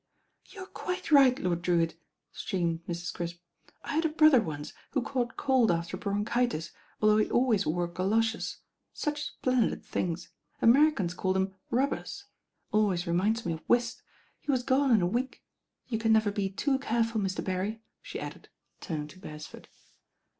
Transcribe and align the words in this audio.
"You 0.45 0.61
are 0.63 0.65
quite 0.65 1.11
right, 1.11 1.37
Lord 1.37 1.61
Drewitt," 1.61 1.93
streamed 2.31 2.83
Mrs. 2.87 3.13
Crisp. 3.13 3.39
"I 3.83 3.93
had 3.93 4.03
a 4.05 4.09
brother 4.09 4.41
once 4.41 4.73
who 4.93 5.03
caught 5.03 5.37
cold 5.37 5.69
after 5.69 5.95
bronchitis, 5.95 6.71
although 6.99 7.17
he 7.17 7.29
always 7.29 7.67
wore 7.67 7.85
goloshes. 7.87 8.57
Such 8.93 9.21
splendid 9.23 9.85
things. 9.85 10.29
Americans 10.59 11.13
call 11.13 11.33
them 11.33 11.53
'rub 11.69 11.91
bers.* 11.91 12.25
Always 12.71 13.05
reminds 13.05 13.45
me 13.45 13.53
of 13.53 13.61
whist. 13.69 14.01
He 14.39 14.49
was 14.49 14.63
gone 14.63 14.89
in 14.89 15.03
a 15.03 15.05
week. 15.05 15.43
You 15.85 15.99
can 15.99 16.11
never 16.13 16.31
be 16.31 16.49
too 16.49 16.79
careful, 16.79 17.21
Mr. 17.21 17.43
Berry," 17.43 17.83
she 18.01 18.19
added, 18.19 18.49
turning 18.79 19.07
to 19.09 19.19
Beresford. 19.19 19.67